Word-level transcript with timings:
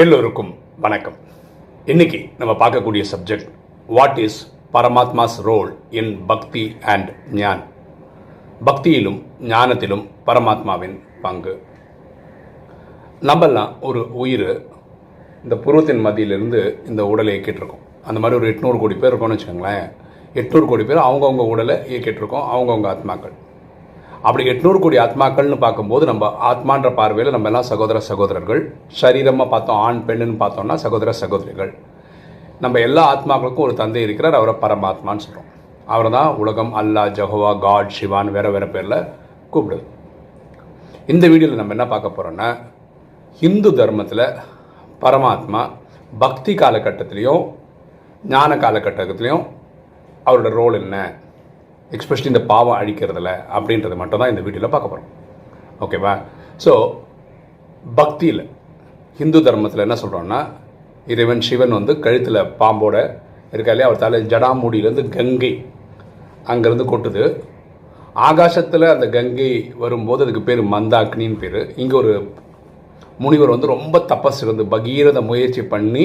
எல்லோருக்கும் 0.00 0.54
வணக்கம். 0.80 1.14
இன்னைக்கு 1.84 2.28
நம்ம 2.38 2.68
பார்க்கக்கூடிய 2.68 3.04
subject 3.12 3.48
what 3.86 4.18
is 4.18 4.52
Paramatma's 4.72 5.42
role 5.42 5.76
in 5.90 6.24
bhakti 6.26 6.76
and 6.84 7.10
gyan 7.32 7.62
பக்தியிலும் 8.66 9.22
ஞானத்திலும் 9.40 10.08
பரமாத்மாவின் 10.26 11.00
பங்கு. 11.22 11.62
நம்மெல்லாம் 13.20 13.72
ஒரு 13.80 14.12
உயிர் 14.12 14.66
இந்த 15.42 15.54
புருவத்தின் 15.54 16.00
மத்தியிலிருந்து 16.00 16.78
இந்த 16.86 17.06
உடலை 17.06 17.36
இயக்கிட்டு 17.36 17.70
அந்த 18.04 18.20
மாதிரி 18.20 18.40
ஒரு 18.40 18.50
எட்நூறு 18.50 18.80
கோடி 18.80 18.94
பேர் 18.94 19.14
இருக்கோம்னு 19.14 19.38
வச்சுக்கோங்களேன். 19.38 19.92
எட்நூறு 20.34 20.64
கோடி 20.64 20.84
பேர் 20.84 20.96
அவங்கவுங்க 20.96 21.48
உடலை 21.48 21.76
இயக்கிட்டு 21.76 22.22
இருக்கோம் 22.22 22.50
அவங்கவுங்க 22.54 22.96
ஆத்மாக்கள். 22.96 23.32
அப்படி 24.26 24.44
எட்நூறு 24.52 24.78
கோடி 24.84 24.96
ஆத்மாக்கள்னு 25.02 25.58
பார்க்கும்போது 25.64 26.04
நம்ம 26.10 26.30
ஆத்மான்ற 26.50 26.88
பார்வையில் 27.00 27.34
நம்ம 27.34 27.48
எல்லாம் 27.50 27.68
சகோதர 27.72 27.98
சகோதரர்கள். 28.08 28.62
சரீரமாக 29.00 29.48
பார்த்தோம் 29.52 29.80
ஆண் 29.88 30.00
பெண்ணுன்னு 30.08 30.38
பார்த்தோம்னா 30.40 30.76
சகோதர 30.84 31.12
சகோதரிகள். 31.20 31.70
நம்ம 32.64 32.80
எல்லா 32.86 33.02
ஆத்மாக்களுக்கும் 33.12 33.66
ஒரு 33.66 33.74
தந்தை 33.80 34.02
இருக்கிறார் 34.06 34.38
அவரை 34.38 34.54
பரமாத்மான்னு 34.64 35.24
சொல்கிறோம் 35.26 35.50
அவரை 35.94 36.10
தான் 36.16 36.30
உலகம் 36.42 36.72
அல்லாஹ் 36.80 37.12
ஜஹோவா 37.18 37.50
காட் 37.64 37.92
சிவான் 37.98 38.30
வேறு 38.36 38.50
வேறு 38.54 38.68
பேரில் 38.74 38.98
கூப்பிடுது. 39.52 39.84
இந்த 41.12 41.24
வீடியோவில் 41.32 41.60
நம்ம 41.60 41.74
என்ன 41.76 41.86
பார்க்க 41.92 42.16
போகிறோன்னா 42.16 42.48
ஹிந்து 43.42 43.72
தர்மத்தில் 43.80 44.24
பரமாத்மா 45.04 45.62
பக்தி 46.24 46.54
காலகட்டத்திலையும் 46.62 47.44
ஞான 48.34 48.50
காலகட்டத்திலையும் 48.64 49.44
அவரோட 50.26 50.50
ரோல் 50.58 50.78
என்ன? 50.82 50.96
எக்ஸ்பெஷலி 51.90 52.30
இந்த 52.32 52.42
பாவம் 52.52 52.78
அழிக்கிறதுல 52.80 53.30
அப்படின்றத 53.56 53.96
மட்டும் 54.00 54.20
தான் 54.22 54.32
இந்த 54.32 54.42
வீடியோவில் 54.46 54.74
பார்க்க 54.74 54.92
போகிறோம் 54.92 55.10
ஓகேவா 55.84 56.12
ஸோ 56.64 56.72
பக்தியில் 57.84 58.44
ஹிந்து 59.18 59.40
தர்மத்தில் 59.46 59.84
என்ன 59.84 59.96
சொல்கிறோன்னா 60.02 60.40
இறைவன் 61.06 61.44
சிவன் 61.48 61.76
வந்து 61.78 61.92
கழுத்தில் 62.04 62.40
பாம்போட 62.60 62.96
இருக்கா 63.52 63.72
இல்லையா 63.72 63.88
அவர் 63.88 64.02
தலை 64.04 64.18
ஜடாமூடியிலேருந்து 64.32 65.04
கங்கை 65.16 65.52
அங்கேருந்து 66.52 66.86
கொட்டுது. 66.90 67.22
ஆகாசத்தில் 68.28 68.86
அந்த 68.92 69.06
கங்கை 69.16 69.50
வரும்போது 69.82 70.22
அதுக்கு 70.24 70.42
பேர் 70.48 70.62
மந்தாக்னின்னு 70.74 71.40
பேர். 71.42 71.60
இங்கே 71.82 71.96
ஒரு 72.02 72.12
முனிவர் 73.18 73.52
வந்து 73.54 73.72
ரொம்ப 73.74 73.96
தபஸ் 74.12 74.40
இருந்து 74.44 74.64
பகீரத 74.74 75.20
முயற்சி 75.30 75.62
பண்ணி 75.74 76.04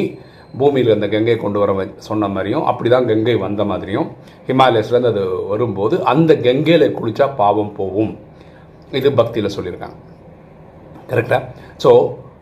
பூமியில் 0.57 0.91
அந்த 0.91 1.07
கங்கை 1.07 1.35
கொண்டு 1.35 1.59
வர 1.59 1.71
வ- 1.71 1.99
சொன்ன 1.99 2.27
மாதிரியும் 2.27 2.65
அப்படி 2.65 2.89
தான் 2.89 3.07
கங்கை 3.07 3.35
வந்த 3.35 3.63
மாதிரியும் 3.63 4.07
ஹிமாலயஸ்லேருந்து 4.47 5.05
அது 5.05 5.47
வரும்போது 5.47 6.03
அந்த 6.03 6.35
கங்கையில் 6.35 6.93
குளித்தா 6.93 7.35
பாவம் 7.35 7.73
போகும். 7.73 8.11
இது 8.91 9.11
பக்தியில் 9.11 9.55
சொல்லியிருக்காங்க. 9.55 9.97
கரெக்டாக 11.09 11.41
ஸோ 11.83 11.91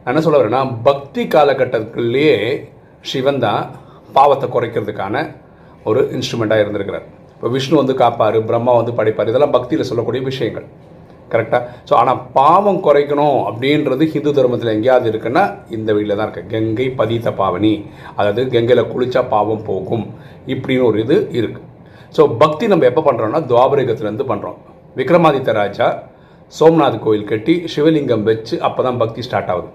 என்ன 0.05 0.21
சொல்ல 0.21 0.39
வரேன்னா 0.39 0.79
பக்தி 0.83 1.27
காலகட்டத்திலேயே 1.27 2.35
சிவன் 3.01 3.39
தான் 3.39 3.61
பாவத்தை 4.13 4.49
குறைக்கிறதுக்கான 4.49 5.15
ஒரு 5.83 6.09
இன்ஸ்ட்ருமெண்ட்டாக 6.11 6.59
இருந்திருக்கிறார். 6.59 7.05
இப்போ 7.33 7.47
விஷ்ணு 7.47 7.77
வந்து 7.77 7.93
காப்பார் 7.93 8.43
பிரம்மா 8.43 8.73
வந்து 8.73 8.93
படைப்பார் 8.93 9.27
இதெல்லாம் 9.27 9.51
பக்தியில் 9.51 9.83
சொல்லக்கூடிய 9.83 10.23
விஷயங்கள். 10.23 10.65
கரெக்டாக 11.33 11.61
ஸோ 11.89 11.93
ஆனால் 12.01 12.21
பாவம் 12.37 12.81
குறைக்கணும் 12.85 13.37
அப்படின்றது 13.49 14.05
ஹிந்து 14.13 14.31
தர்மத்தில் 14.37 14.73
எங்கேயாவது 14.75 15.09
இருக்குன்னா 15.11 15.43
இந்த 15.77 15.89
வீட்டில் 15.97 16.17
தான் 16.17 16.27
இருக்குது 16.27 16.51
கங்கை 16.53 16.87
பதித்த 17.01 17.31
பாவனி. 17.41 17.73
அதாவது 18.19 18.43
கங்கையில் 18.55 18.89
குளிச்சா 18.93 19.23
பாவம் 19.35 19.65
போகும் 19.69 20.05
இப்படின்னு 20.53 20.87
ஒரு 20.89 20.99
இது 21.05 21.17
இருக்குது 21.41 21.67
ஸோ 22.17 22.21
பக்தி 22.43 22.67
நம்ம 22.73 22.85
எப்போ 22.91 23.03
பண்ணுறோம்னா 23.09 23.41
துவாபரகத்துலேருந்து 23.51 24.29
பண்ணுறோம் 24.31 24.57
விக்ரமாதித்த 24.99 25.51
ராஜா 25.61 25.87
சோம்நாத் 26.53 27.03
கோயில் 27.03 27.29
கட்டி 27.31 27.53
சிவலிங்கம் 27.73 28.25
வச்சு 28.29 28.55
அப்போ 28.67 28.81
தான் 28.85 28.99
பக்தி 29.01 29.21
ஸ்டார்ட் 29.27 29.51
ஆகுது. 29.53 29.69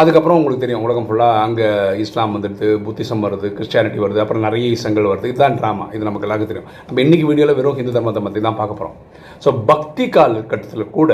அதுக்கப்புறம் 0.00 0.38
உங்களுக்கு 0.40 0.62
தெரியும் 0.64 0.84
உலகம் 0.86 1.06
ஃபுல்லாக 1.08 1.40
அங்கே 1.46 1.66
இஸ்லாம் 2.02 2.34
வந்துடுது 2.36 2.68
புத்திசம் 2.84 3.24
வருது 3.24 3.48
கிறிஸ்டியானிட்டி 3.56 3.98
வருது 4.04 4.20
அப்புறம் 4.22 4.44
நிறைய 4.46 4.66
இசங்கள் 4.76 5.08
வருது. 5.12 5.30
இதுதான் 5.32 5.56
ட்ராமா 5.58 5.86
இது 5.94 6.08
நமக்கு 6.08 6.26
எல்லாருக்கும் 6.26 6.52
தெரியும். 6.52 6.70
நம்ம 6.86 7.02
இன்னைக்கு 7.04 7.26
வீடியோவில் 7.30 7.58
வெறும் 7.58 7.76
ஹிந்து 7.78 7.94
தர்மத்தை 7.96 8.22
பற்றி 8.26 8.42
தான் 8.46 8.58
பார்க்க 8.60 8.78
போகிறோம் 8.80 8.96
ஸோ 9.44 9.50
பக்தி 9.70 10.06
காலகட்டத்தில் 10.16 10.92
கூட 10.98 11.12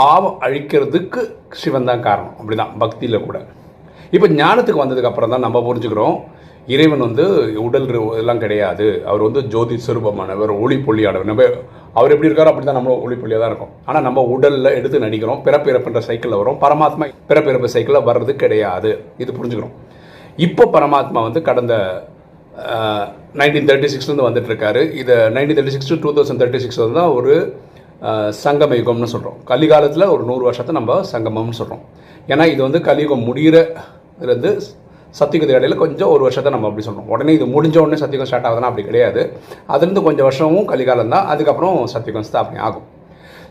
பாவம் 0.00 0.38
அழிக்கிறதுக்கு 0.46 1.20
சிவன் 1.62 1.88
தான் 1.90 2.04
காரணம். 2.06 2.34
அப்படி 2.38 2.56
தான் 2.62 2.72
பக்தியில் 2.84 3.24
கூட. 3.26 3.36
இப்போ 4.14 4.26
ஞானத்துக்கு 4.40 4.82
வந்ததுக்கு 4.84 5.10
அப்புறம் 5.10 5.34
தான் 5.34 5.46
நம்ம 5.46 5.60
புரிஞ்சுக்கிறோம் 5.68 6.16
இறைவன் 6.74 7.04
வந்து 7.06 7.24
உடல் 7.66 7.88
எல்லாம் 8.20 8.42
கிடையாது. 8.44 8.86
அவர் 9.10 9.26
வந்து 9.28 9.40
ஜோதி 9.54 9.76
சுரூபமானவர் 9.86 10.52
ஒளி 10.64 10.76
பொள்ளியானவர் 10.86 11.30
நம்ம 11.30 11.46
அவர் 11.94 12.12
எப்படி 12.14 12.28
இருக்காரோ 12.28 12.50
அப்படி 12.50 12.66
தான் 12.66 12.78
நம்ம 12.78 12.94
ஒளி 13.02 13.16
தான் 13.34 13.50
இருக்கும். 13.50 13.72
ஆனால் 13.88 14.04
நம்ம 14.06 14.22
உடலில் 14.34 14.76
எடுத்து 14.78 15.04
நடிக்கிறோம். 15.04 15.40
பிறப்பிறப்புன்ற 15.46 16.00
சைக்கிளில் 16.06 16.40
வரும் 16.40 16.58
பரமாத்மா 16.60 17.06
பிறப்பிறப்பு 17.28 17.68
சைக்கிளில் 17.74 18.06
வர்றது 18.08 18.34
கிடையாது. 18.36 18.90
இது 19.18 19.30
புரிஞ்சுக்கிறோம். 19.38 19.74
இப்போ 20.38 20.64
பரமாத்மா 20.74 21.20
வந்து 21.26 21.42
கடந்த 21.42 21.74
நைன்டீன் 23.34 23.68
தேர்ட்டி 23.68 23.88
சிக்ஸ்லேருந்து 23.92 24.26
வந்துட்டு 24.26 24.50
இருக்காரு. 24.50 24.82
இதை 25.00 25.14
nineteen 25.34 25.56
thirty 25.58 25.74
six 25.76 25.92
two 26.02 26.12
thousand 26.16 26.40
thirty 26.42 26.62
six 26.64 26.80
தான் 26.98 27.12
ஒரு 27.18 27.32
அஹ், 28.02 28.32
சங்கம 28.40 28.76
யுகம்னு 28.78 29.12
சொல்கிறோம் 29.12 29.36
கலிகாலத்தில் 29.48 30.12
ஒரு 30.14 30.22
நூறு 30.24 30.44
வருஷத்தை 30.44 30.72
நம்ம 30.74 30.96
சங்கமம்னு 31.10 31.58
சொல்கிறோம் 31.58 31.82
ஏன்னா 32.28 32.44
இது 32.52 32.60
வந்து 32.62 32.80
கலியுகம் 32.86 33.26
முடிகிற 33.28 33.56
இதுலேருந்து 34.16 34.50
சத்தியுகத்து 35.18 35.56
இடையில 35.56 35.76
கொஞ்சம் 35.84 36.12
ஒரு 36.14 36.22
வருஷத்தை 36.26 36.50
நம்ம 36.54 36.68
அப்படி 36.70 36.84
சொல்கிறோம் 36.86 37.10
உடனே 37.14 37.34
இது 37.38 37.46
முடிஞ்ச 37.54 37.76
உடனே 37.84 37.98
சத்தியகம் 38.02 38.28
ஸ்டார்ட் 38.30 38.48
ஆகுதுன்னா 38.48 38.70
அப்படி 38.70 38.86
கிடையாது. 38.88 39.22
அதுலேருந்து 39.72 40.04
கொஞ்சம் 40.08 40.26
வருஷமும் 40.28 40.66
கலிகாலம் 40.72 41.12
தான். 41.14 41.26
அதுக்கப்புறம் 41.32 41.76
சத்தியகம் 41.94 42.26
ஸ்தாபனை 42.28 42.60
ஆகும். 42.68 42.86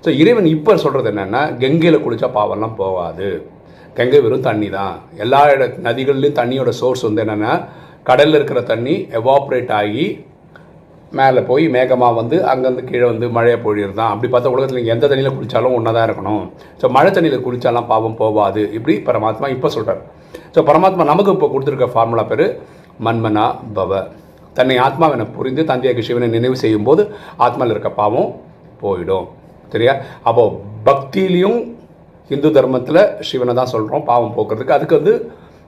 ஸோ 0.05 0.09
இறைவன் 0.21 0.49
இப்போ 0.55 0.71
சொல்கிறது 0.83 1.09
என்னென்னா 1.13 1.41
கங்கையில் 1.61 2.03
குளித்தா 2.05 2.29
பாவம்லாம் 2.37 2.75
போகாது. 2.81 3.29
கங்கை 3.97 4.19
வெறும் 4.25 4.45
தண்ணி 4.47 4.67
தான். 4.77 4.93
எல்லா 5.23 5.39
இட 5.53 5.63
நதிகள்லேயும் 5.87 6.37
தண்ணியோட 6.39 6.71
சோர்ஸ் 6.81 7.03
வந்து 7.07 7.21
என்னென்னா 7.23 7.53
கடலில் 8.09 8.37
இருக்கிற 8.39 8.61
தண்ணி 8.71 8.95
எவாப்ரேட் 9.19 9.71
ஆகி 9.79 10.05
மேலே 11.19 11.41
போய் 11.49 11.65
மேகமாக 11.75 12.17
வந்து 12.19 12.37
அங்கேருந்து 12.51 12.83
கீழே 12.89 13.05
வந்து 13.11 13.25
மழையை 13.35 13.57
பொழியிறது 13.65 13.97
தான். 13.99 14.11
அப்படி 14.13 14.29
பார்த்தா 14.33 14.53
உலகத்தில் 14.55 14.79
நீங்கள் 14.79 14.95
எந்த 14.95 15.07
தண்ணியில் 15.11 15.35
குளித்தாலும் 15.37 15.75
ஒன்றா 15.77 15.91
தான் 15.97 16.07
இருக்கணும். 16.07 16.43
ஸோ 16.81 16.85
மழை 16.95 17.09
தண்ணியில் 17.17 17.45
குளித்தாலாம் 17.47 17.89
பாவம் 17.91 18.19
போகாது. 18.23 18.63
இப்படி 18.77 18.95
பரமாத்மா 19.09 19.49
இப்போ 19.55 19.69
சொல்கிறார் 19.77 20.01
ஸோ 20.55 20.61
பரமாத்மா 20.63 21.05
நமக்கு 21.05 21.33
இப்போ 21.35 21.47
கொடுத்துருக்க 21.47 21.87
ஃபார்முலா 21.93 22.25
பேர் 22.25 22.45
மன்மனா 22.99 23.45
பவ 23.75 24.01
தன்னை 24.55 24.75
ஆத்மாவினை 24.79 25.25
புரிந்து 25.35 25.61
தந்தையாக 25.65 26.01
சிவனை 26.01 26.27
நினைவு 26.29 26.55
செய்யும்போது 26.55 27.03
ஆத்மாவில் 27.37 27.73
இருக்க 27.75 27.91
பாவம் 27.93 28.29
போயிடும் 28.81 29.27
சரியா 29.71 29.93
அப்போது 30.23 30.57
பக்தியிலையும் 30.83 31.59
ஹிந்து 32.29 32.49
தர்மத்தில் 32.51 33.01
சிவனை 33.21 33.53
தான் 33.53 33.71
சொல்கிறோம் 33.71 34.05
பாவம் 34.05 34.35
போக்குறதுக்கு 34.35 34.75
அதுக்கு 34.75 34.99
வந்து 34.99 35.13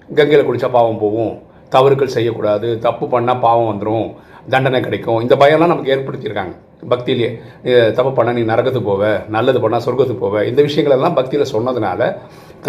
கங்கையில் 0.10 0.48
குளித்தா 0.48 0.70
பாவம் 0.70 1.02
போகும் 1.02 1.34
தவறுகள் 1.72 2.14
செய்யக்கூடாது 2.14 2.68
தப்பு 2.80 3.06
பண்ணால் 3.08 3.42
பாவம் 3.42 3.70
வந்துடும் 3.72 4.08
தண்டனை 4.52 4.80
கிடைக்கும் 4.82 5.22
இந்த 5.22 5.36
பயம்லாம் 5.36 5.72
நமக்கு 5.72 5.94
ஏற்படுத்தியிருக்காங்க 5.94 6.56
பக்தியிலே 6.92 7.30
நீ 7.64 7.72
தப்பு 7.98 8.12
பண்ணால் 8.12 8.38
நீ 8.38 8.44
நரகத்துக்கு 8.44 8.90
போவ 8.90 9.06
நல்லது 9.28 9.60
பண்ணால் 9.60 9.86
சொர்க்கத்துக்கு 9.86 10.24
போவ 10.24 10.44
இந்த 10.46 10.62
விஷயங்களெல்லாம் 10.62 11.16
பக்தியில் 11.16 11.52
சொன்னதுனால 11.54 12.02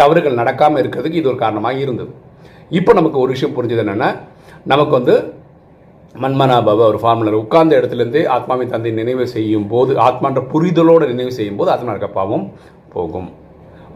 தவறுகள் 0.01 0.39
நடக்காமல் 0.41 0.81
இருக்கிறதுக்கு 0.83 1.19
இது 1.21 1.31
ஒரு 1.31 1.39
காரணமாக 1.43 1.83
இருந்தது. 1.85 2.11
இப்போ 2.79 2.91
நமக்கு 2.99 3.19
ஒரு 3.23 3.31
விஷயம் 3.35 3.55
புரிஞ்சது 3.57 3.83
என்னென்னா 3.85 4.09
நமக்கு 4.71 4.93
வந்து 4.99 5.15
மன்மனாபவ 6.23 6.83
ஒரு 6.91 6.99
ஃபார்முலர் 7.01 7.41
உட்கார்ந்த 7.41 7.73
இடத்துலேருந்தே 7.79 8.21
ஆத்மாவை 8.35 8.65
தந்தை 8.73 8.91
நினைவு 8.99 9.25
செய்யும் 9.35 9.67
போது 9.73 9.91
ஆத்மான்ற 10.07 10.41
புரிதலோடு 10.53 11.11
நினைவு 11.13 11.31
செய்யும் 11.39 11.59
போது 11.59 11.69
ஆத்மா 11.73 11.93
இருக்க 11.93 12.09
பாவம் 12.19 12.45
போகும். 12.93 13.29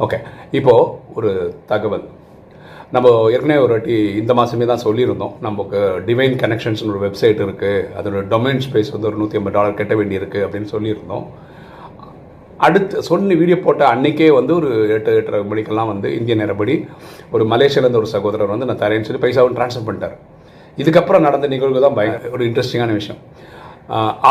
ஓகே 0.06 0.17
இப்போது 0.57 0.89
ஒரு 1.17 1.31
தகவல். 1.72 2.06
நம்ம 2.95 3.09
ஏற்கனவே 3.35 3.62
ஒரு 3.66 3.73
வாட்டி 3.73 3.95
இந்த 4.22 4.31
மாதமே 4.39 4.66
தான் 4.72 4.83
சொல்லியிருந்தோம். 4.85 5.33
நமக்கு 5.47 5.79
டிவைன் 6.07 6.35
கனெக்ஷன்ஸ்னு 6.41 6.91
ஒரு 6.94 7.01
வெப்சைட் 7.06 7.41
இருக்குது 7.45 7.85
அதோட 8.00 8.23
டொமைன் 8.33 8.63
ஸ்பேஸ் 8.66 8.94
வந்து 8.95 9.09
ஒரு 9.09 9.19
நூற்றி 9.22 9.38
ஐம்பது 9.39 9.56
டாலர் 9.57 9.79
கட்ட 9.79 9.95
வேண்டியிருக்கு 10.00 10.39
அப்படின்னு 10.45 10.69
சொல்லியிருந்தோம். 10.75 11.25
அடுத்து 12.66 13.04
சொன்ன 13.10 13.36
வீடியோ 13.42 13.58
போட்ட 13.66 13.84
அன்னைக்கே 13.94 14.28
வந்து 14.40 14.52
ஒரு 14.60 14.70
எட்டு 14.96 15.12
எட்டரை 15.20 15.40
மணிக்கெல்லாம் 15.52 15.90
வந்து 15.94 16.08
இந்திய 16.18 16.36
நேரப்படி 16.42 16.76
ஒரு 17.36 17.44
மலேசியாவிலேருந்து 17.54 18.02
ஒரு 18.02 18.10
சகோதரர் 18.16 18.54
வந்து 18.54 18.68
நான் 18.69 18.81
தரேன்னு 18.84 19.08
சொல்லி 19.08 19.24
பைசாவும் 19.24 19.56
ட்ரான்ஸ்ஃபர் 19.58 19.88
பண்ணிட்டார். 19.88 20.16
இதுக்கப்புறம் 20.81 21.25
நடந்த 21.28 21.48
நிகழ்வு 21.54 21.80
தான் 21.86 21.96
பயங்கர 22.00 22.30
ஒரு 22.36 22.44
இன்ட்ரெஸ்டிங்கான 22.50 22.94
விஷயம். 23.00 23.22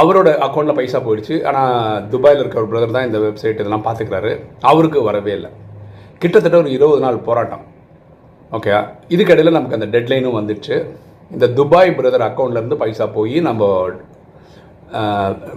அவரோட 0.01 0.29
அக்கௌண்ட்டில் 0.47 0.79
பைசா 0.79 0.99
போயிடுச்சு. 1.07 1.35
ஆனால் 1.49 1.73
துபாயில் 2.13 2.41
இருக்க 2.43 2.63
ஒரு 2.63 2.71
பிரதர் 2.73 2.95
தான் 2.97 3.09
இந்த 3.09 3.19
வெப்சைட் 3.25 3.61
இதெல்லாம் 3.63 3.87
பார்த்துக்கிறாரு. 3.89 4.31
அவருக்கு 4.71 5.01
வரவே 5.09 5.33
இல்லை. 5.39 5.51
கிட்டத்தட்ட 6.23 6.57
ஒரு 6.63 6.71
இருபது 6.77 7.03
நாள் 7.07 7.19
போராட்டம். 7.29 7.65
ஓகே 8.59 8.71
இதுக்கடையில் 9.15 9.57
நமக்கு 9.57 9.79
அந்த 9.79 9.89
டெட்லைனும் 9.97 10.39
வந்துடுச்சு 10.39 10.77
இந்த 11.35 11.47
துபாய் 11.59 11.97
பிரதர் 11.99 12.25
அக்கௌண்ட்லேருந்து 12.29 12.81
பைசா 12.85 13.05
போய் 13.19 13.37
நம்ம 13.49 13.69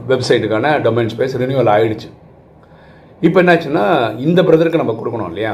வெப்சைட்டுக்கான 0.09 0.75
டொமைன் 0.87 1.11
ஸ்பேஸ் 1.13 1.39
ரினியூவல் 1.43 1.71
ஆகிடுச்சு 1.75 2.09
இப்போ 3.27 3.37
என்னாச்சுன்னா 3.41 3.83
இந்த 4.25 4.39
பிரதருக்கு 4.47 4.81
நம்ம 4.81 4.95
கொடுக்கணும் 4.99 5.29
இல்லையா? 5.31 5.51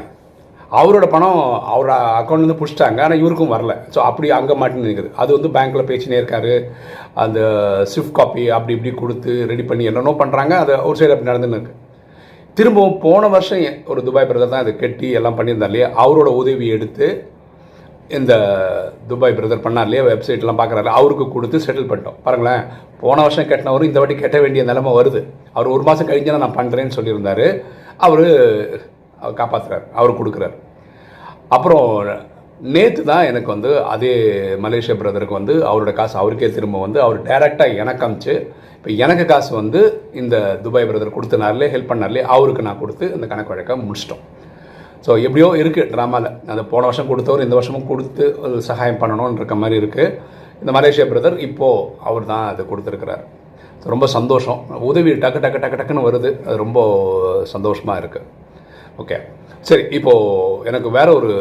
அவரோட 0.80 1.06
பணம் 1.14 1.40
அவர் 1.74 1.90
அக்கௌண்ட்லேருந்து 2.20 2.58
பிடிச்சிட்டாங்க. 2.60 3.00
ஆனால் 3.06 3.20
இவருக்கும் 3.22 3.54
வரல. 3.54 3.74
ஸோ 3.94 4.00
அப்படி 4.10 4.28
அங்கே 4.38 4.56
மாட்டின்னு 4.62 4.90
நிற்குது 4.90 5.10
அது 5.22 5.30
வந்து 5.38 5.50
பேங்க்கில் 5.56 5.88
பேச்சுனே 5.90 6.20
இருக்காரு. 6.20 6.54
அந்த 7.24 7.40
ஸ்விஃப்ட் 7.92 8.18
காப்பி 8.20 8.44
அப்படி 8.58 8.76
இப்படி 8.78 8.94
கொடுத்து 9.02 9.34
ரெடி 9.52 9.66
பண்ணி 9.70 9.90
என்னென்னோ 9.92 10.14
பண்ணுறாங்க 10.22 10.56
அது 10.64 10.74
ஒரு 10.90 10.98
சைடு 11.00 11.14
அப்படி 11.16 11.32
நடந்துன்னு 11.32 11.60
இருக்கு. 11.60 11.76
திரும்பவும் 12.60 13.00
போன 13.06 13.24
வருஷம் 13.36 13.66
ஒரு 13.92 14.00
துபாய் 14.08 14.30
பிரதர் 14.30 14.54
தான் 14.54 14.64
இதை 14.66 14.74
கட்டி 14.84 15.10
எல்லாம் 15.20 15.38
பண்ணியிருந்தார் 15.40 15.72
இல்லையா? 15.72 15.90
அவரோட 16.04 16.30
உதவி 16.42 16.68
எடுத்து 16.78 17.08
இந்த 18.18 18.34
துபாய் 19.10 19.36
பிரதர் 19.38 19.66
பண்ணார் 19.66 19.88
இல்லையா 19.88 20.04
வெப்சைட்லாம் 20.10 20.60
பார்க்குறாரு 20.62 20.90
அவருக்கு 21.00 21.26
கொடுத்து 21.36 21.58
செட்டில் 21.66 21.90
பண்ணிட்டோம். 21.90 22.18
பாருங்களேன் 22.26 22.64
போன 23.02 23.18
வருஷம் 23.26 23.50
கட்டினவரும் 23.50 23.90
இந்த 23.90 24.00
வாட்டி 24.02 24.16
கட்ட 24.22 24.38
வேண்டிய 24.44 24.64
நிலைமை 24.70 24.94
வருது. 25.00 25.22
அவர் 25.56 25.74
ஒரு 25.76 25.84
மாதம் 25.90 26.10
கழிஞ்சா 26.10 26.40
நான் 26.46 26.58
பண்ணுறேன்னு 26.60 26.98
சொல்லியிருந்தாரு. 26.98 27.48
அவர் 28.08 28.26
காப்பாற்றுறார் 29.42 29.86
அவர் 30.00 30.20
கொடுக்குறாரு. 30.20 30.56
அப்புறம் 31.58 31.88
நேற்று 32.76 33.02
தான் 33.10 33.28
எனக்கு 33.32 33.50
வந்து 33.56 33.70
அதே 33.94 34.14
மலேசிய 34.64 34.96
பிரதருக்கு 35.02 35.40
வந்து 35.40 35.54
அவரோட 35.70 35.92
காசு 36.00 36.16
அவருக்கே 36.22 36.50
திரும்ப 36.58 36.80
வந்து 36.86 37.00
அவர் 37.06 37.20
டைரெக்டாக 37.28 37.78
எனக்கு 37.84 38.06
அமிச்சு 38.08 38.34
இப்போ 38.78 38.90
எனக்கு 39.06 39.24
காசு 39.32 39.52
வந்து 39.62 39.80
இந்த 40.22 40.36
துபாய் 40.66 40.90
பிரதர் 40.90 41.16
கொடுத்தனார்லே 41.16 41.70
ஹெல்ப் 41.74 41.92
பண்ணார்லே 41.92 42.22
அவருக்கு 42.36 42.68
நான் 42.68 42.82
கொடுத்து 42.82 43.06
இந்த 43.16 43.26
கணக்கு 43.32 43.54
வழக்கை 43.54 43.78
முடிச்சிட்டோம். 43.88 44.24
ஸோ 45.06 45.12
எப்படியோ 45.26 45.50
இருக்குது 45.62 45.90
ட்ராமாவில் 45.94 46.30
அந்த 46.52 46.64
போன 46.72 46.84
வருஷம் 46.90 47.10
கொடுத்தவர் 47.12 47.46
இந்த 47.46 47.56
வருஷமும் 47.60 47.90
கொடுத்து 47.92 48.24
சகாயம் 48.70 49.02
பண்ணணும்னு 49.02 49.40
இருக்க 49.42 49.56
மாதிரி 49.64 49.78
இருக்குது 49.82 50.16
இந்த 50.62 50.72
மலேசியா 50.78 51.06
பிரதர் 51.12 51.38
இப்போது 51.48 51.86
அவர் 52.10 52.30
தான் 52.32 52.46
அதை 52.52 52.64
கொடுத்துருக்கிறார். 52.72 53.24
ஸோ 53.82 53.86
ரொம்ப 53.94 54.06
சந்தோஷம். 54.18 54.60
உதவி 54.90 55.12
டக்கு 55.24 55.40
டக்கு 55.44 55.60
டக்கு 55.64 55.78
டக்குன்னு 55.82 56.06
வருது. 56.08 56.30
அது 56.48 56.56
ரொம்ப 56.66 56.80
சந்தோஷமாக 57.54 58.02
இருக்குது 58.02 58.28
ஓகே 59.02 59.18
சரி 59.68 59.84
இப்போது 59.98 60.66
எனக்கு 60.70 60.90
வேற 60.98 61.08
ஒரு 61.20 61.32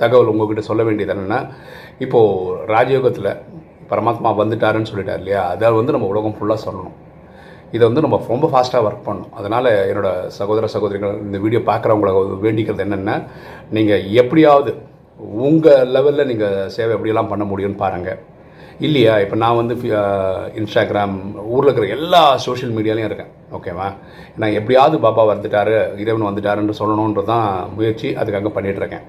தகவல் 0.00 0.30
உங்ககிட்ட 0.32 0.62
சொல்ல 0.70 0.82
வேண்டியது 0.88 1.12
என்னென்னா 1.14 1.40
இப்போது 2.04 2.56
ராஜயோகத்தில் 2.74 3.30
பரமாத்மா 3.90 4.30
வந்துட்டாருன்னு 4.40 4.90
சொல்லிட்டார் 4.90 5.20
இல்லையா? 5.22 5.42
அதை 5.52 5.70
வந்து 5.78 5.94
நம்ம 5.94 6.08
உலகம் 6.12 6.36
ஃபுல்லாக 6.36 6.64
சொல்லணும். 6.66 6.96
இதை 7.74 7.82
வந்து 7.88 8.04
நம்ம 8.04 8.18
ரொம்ப 8.32 8.46
ஃபாஸ்ட்டாக 8.52 8.86
ஒர்க் 8.88 9.06
பண்ணணும். 9.08 9.34
அதனால் 9.38 9.68
என்னோடய 9.90 10.30
சகோதர 10.38 10.68
சகோதரிகள் 10.74 11.20
இந்த 11.26 11.38
வீடியோ 11.44 11.60
பார்க்குறவங்கள 11.70 12.12
வேண்டிக்கிறது 12.46 12.84
என்னென்னா 12.86 13.16
நீங்கள் 13.76 14.06
எப்படியாவது 14.22 14.72
உங்கள் 15.48 15.90
லெவலில் 15.94 16.28
நீங்கள் 16.32 16.68
சேவை 16.76 16.92
எப்படியெல்லாம் 16.96 17.32
பண்ண 17.32 17.44
முடியும்னு 17.52 17.82
பாருங்கள் 17.84 18.20
இல்லையா? 18.86 19.14
இப்போ 19.22 19.36
நான் 19.42 19.58
வந்து 19.60 19.74
இன்ஸ்டாகிராம் 20.60 21.16
ஊரில் 21.54 21.68
இருக்கிற 21.68 21.88
எல்லா 21.96 22.22
சோஷியல் 22.44 22.74
மீடியாலையும் 22.76 23.08
இருக்கேன். 23.08 23.32
ஓகேவா 23.56 23.88
நான் 24.40 24.56
எப்படியாவது 24.58 24.98
பாபா 25.04 25.22
வந்துட்டாரு 25.30 25.74
இறைவன் 26.02 26.28
வந்துட்டாருன்னு 26.28 26.78
சொல்லணுன்றது 26.80 27.30
தான் 27.32 27.48
முயற்சி 27.76 28.08
அதுக்காக 28.20 28.52
பண்ணிகிட்ருக்கேன் 28.56 29.04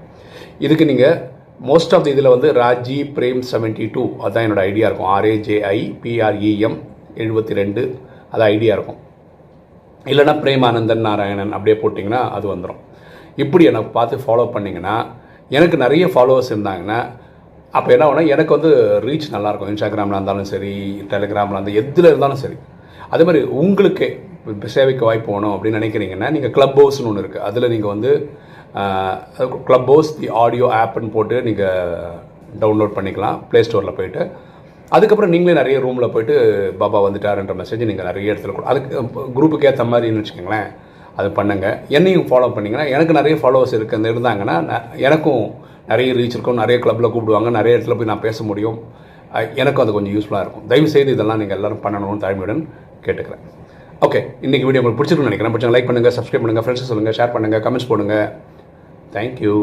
இதுக்கு 0.66 0.90
நீங்கள் 0.92 1.18
மோஸ்ட் 1.70 1.94
ஆஃப் 1.96 2.06
த 2.06 2.10
இதில் 2.16 2.34
வந்து 2.36 2.50
ராஜி 2.62 3.00
பிரேம் 3.18 3.42
செவன்ட்டி 3.52 3.88
டூ 3.96 4.04
அதுதான் 4.24 4.46
என்னோடய 4.46 4.70
ஐடியா 4.72 4.88
இருக்கும். 4.90 5.12
ஆர்ஏஜேஐ 5.18 5.78
பிஆர்இஎம் 6.04 6.78
எழுபத்தி 7.24 7.60
ரெண்டு 7.62 7.82
அது 8.34 8.44
ஐடியா 8.54 8.74
இருக்கும். 8.78 9.00
இல்லைன்னா 10.12 10.34
பிரேமானந்தன் 10.44 11.06
நாராயணன் 11.08 11.56
அப்படியே 11.58 11.76
போட்டிங்கன்னா 11.82 12.22
அது 12.38 12.46
வந்துடும் 12.54 12.80
இப்படி 13.44 13.64
எனக்கு 13.72 13.90
பார்த்து 13.98 14.24
ஃபாலோ 14.24 14.46
பண்ணிங்கன்னா 14.56 14.96
எனக்கு 15.58 15.78
நிறைய 15.84 16.06
ஃபாலோவர்ஸ் 16.14 16.52
இருந்தாங்கன்னா 16.54 17.00
அப்போ 17.78 17.90
என்ன 17.96 18.06
ஆகும்னா 18.06 18.24
எனக்கு 18.36 18.52
வந்து 18.58 18.72
ரீச் 19.06 19.28
நல்லாயிருக்கும் 19.36 19.70
இன்ஸ்டாகிராமில் 19.72 20.18
இருந்தாலும் 20.18 20.50
சரி 20.54 20.72
டெலிகிராமில் 21.12 21.58
இருந்தால் 21.58 21.78
எதில் 21.82 22.10
இருந்தாலும் 22.12 22.42
சரி. 22.44 22.58
அதே 23.14 23.24
மாதிரி 23.28 23.42
உங்களுக்கு 23.62 24.08
இப்போ 24.54 24.68
சேவைக்கு 24.76 25.04
வாய்ப்பு 25.08 25.30
வேணும் 25.34 25.54
அப்படின்னு 25.56 25.80
நினைக்கிறீங்கன்னா 25.80 26.30
நீங்கள் 26.36 26.54
க்ளப் 26.56 26.78
ஹவுஸ்னு 26.82 27.10
ஒன்று 27.10 27.24
இருக்குது 27.24 27.46
அதில் 27.48 27.72
நீங்கள் 27.74 27.94
வந்து 27.94 28.12
க்ளப் 29.68 29.90
ஹவுஸ் 29.92 30.12
தி 30.20 30.28
ஆடியோ 30.44 30.68
ஆப்னு 30.82 31.12
போட்டு 31.16 31.38
நீங்கள் 31.48 32.18
டவுன்லோட் 32.64 32.96
பண்ணிக்கலாம். 32.98 33.38
ப்ளே 33.50 33.62
ஸ்டோரில் 33.68 33.98
போயிட்டு 34.00 34.24
அதுக்கப்புறம் 34.96 35.34
நீங்களே 35.34 35.56
நிறைய 35.62 35.78
ரூமில் 35.86 36.12
போயிட்டு 36.14 36.36
பாபா 36.82 37.00
வந்துட்டாருன்ற 37.08 37.54
மெசேஜ் 37.62 37.84
நீங்கள் 37.90 38.08
நிறைய 38.10 38.34
இடத்துல 38.34 38.54
கொடு 38.56 38.70
அதுக்கு 38.72 39.02
குரூப்புக்கு 39.36 39.68
ஏற்ற 39.70 39.84
மாதிரின்னு 39.92 40.22
வச்சுக்கோங்களேன். 40.22 40.70
அது 41.20 41.30
பண்ணுங்க. 41.38 41.68
என்னையும் 41.98 42.28
ஃபாலோ 42.30 42.50
பண்ணிங்கன்னா 42.56 42.88
எனக்கு 42.96 43.14
நிறைய 43.20 43.36
ஃபாலோவர்ஸ் 43.42 43.76
இருக்கு 43.78 43.98
இருந்தாங்கன்னா 44.14 44.56
எனக்கும் 45.08 45.44
நிறைய 45.92 46.10
ரீச் 46.18 46.36
இருக்கும். 46.38 46.60
நிறைய 46.64 46.78
கிளப்பில் 46.84 47.12
கூப்பிடுவாங்க. 47.14 47.50
நிறைய 47.60 47.78
இடத்துல 47.78 47.96
போய் 48.00 48.12
நான் 48.12 48.26
பேச 48.28 48.44
முடியும். 48.50 48.78
எனக்கும் 49.62 49.84
அது 49.84 49.96
கொஞ்சம் 49.96 50.14
யூஸ்ஃபுல்லாக 50.16 50.46
இருக்கும். 50.46 50.66
தயவு 50.72 50.90
செய்து 50.96 51.14
இதெல்லாம் 51.16 51.40
நீங்கள் 51.42 51.58
எல்லோரும் 51.60 51.84
பண்ணணும்னு 51.86 52.24
தாழ்மையுடன் 52.24 52.62
கேட்டுக்கிறேன். 53.06 53.44
ஓகே 54.06 54.20
இன்றைக்கி 54.46 54.66
வீடியோ 54.68 54.82
உங்களுக்கு 54.82 55.00
பிடிச்சிருக்குன்னு 55.00 55.32
நினைக்கிறேன். 55.32 55.54
பிடிச்சா 55.56 55.72
லைக் 55.76 55.90
பண்ணுங்கள் 55.90 56.16
சப்ஸ்கிரைப் 56.18 56.44
பண்ணுங்கள் 56.44 56.66
ஃப்ரெண்ட்ஸ் 56.66 56.92
சொல்லுங்கள் 56.92 57.18
ஷேர் 57.20 57.34
பண்ணுங்கள் 57.36 57.64
கமெண்ட்ஸ் 57.68 57.90
போடுங்க. 57.92 58.16
தேங்க்யூ 59.16 59.56